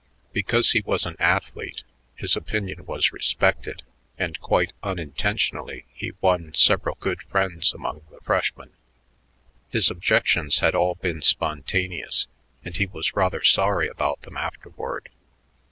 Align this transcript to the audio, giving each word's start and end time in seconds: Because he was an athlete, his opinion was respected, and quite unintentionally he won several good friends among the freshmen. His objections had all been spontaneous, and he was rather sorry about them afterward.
Because 0.33 0.71
he 0.71 0.81
was 0.81 1.05
an 1.05 1.15
athlete, 1.19 1.83
his 2.15 2.35
opinion 2.35 2.87
was 2.87 3.13
respected, 3.13 3.83
and 4.17 4.39
quite 4.41 4.73
unintentionally 4.81 5.85
he 5.93 6.13
won 6.21 6.55
several 6.55 6.97
good 6.99 7.21
friends 7.29 7.71
among 7.71 8.01
the 8.09 8.19
freshmen. 8.23 8.71
His 9.69 9.91
objections 9.91 10.57
had 10.57 10.73
all 10.73 10.95
been 10.95 11.21
spontaneous, 11.21 12.25
and 12.65 12.75
he 12.75 12.87
was 12.87 13.15
rather 13.15 13.43
sorry 13.43 13.87
about 13.87 14.23
them 14.23 14.37
afterward. 14.37 15.09